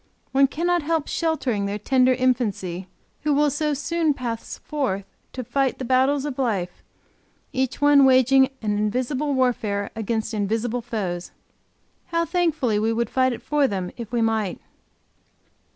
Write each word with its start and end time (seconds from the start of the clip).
One 0.31 0.47
cannot 0.47 0.81
help 0.81 1.07
sheltering 1.07 1.67
their 1.67 1.77
tender 1.77 2.11
infancy, 2.13 2.87
who 3.21 3.33
will 3.35 3.51
so 3.51 3.75
soon 3.75 4.15
pass 4.15 4.57
forth 4.57 5.05
to 5.33 5.43
fight 5.43 5.77
the 5.77 5.85
battle 5.85 6.15
of 6.25 6.39
life, 6.39 6.81
each 7.53 7.81
one 7.81 8.03
waging 8.03 8.49
an 8.63 8.79
invisible 8.79 9.35
warfare 9.35 9.91
against 9.95 10.33
invisible 10.33 10.81
foes. 10.81 11.29
How 12.07 12.25
thankfully 12.25 12.79
we 12.79 12.91
would 12.91 13.11
fight 13.11 13.31
it 13.31 13.43
for 13.43 13.67
them, 13.67 13.91
if 13.95 14.11
we 14.11 14.23
might! 14.23 14.59